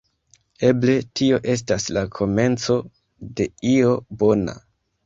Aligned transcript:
Eble 0.69 0.95
tio 1.21 1.39
estas 1.57 1.87
la 1.99 2.05
komenco 2.17 2.79
de 3.37 3.49
io 3.75 3.95
bona. 4.25 4.61